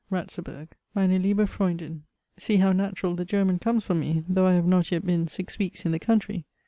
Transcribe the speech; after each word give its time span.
RATZEBURG. 0.09 0.69
Meine 0.95 1.19
liebe 1.19 1.45
Freundinn, 1.45 2.05
See 2.35 2.57
how 2.57 2.71
natural 2.71 3.13
the 3.13 3.23
German 3.23 3.59
comes 3.59 3.83
from 3.85 3.99
me, 3.99 4.23
though 4.27 4.47
I 4.47 4.53
have 4.53 4.65
not 4.65 4.89
yet 4.91 5.05
been 5.05 5.27
six 5.27 5.59
weeks 5.59 5.85
in 5.85 5.91
the 5.91 5.99
country! 5.99 6.47